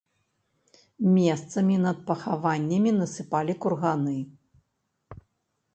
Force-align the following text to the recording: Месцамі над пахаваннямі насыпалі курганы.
Месцамі 1.17 1.75
над 1.85 1.97
пахаваннямі 2.07 2.91
насыпалі 2.99 3.53
курганы. 3.65 4.17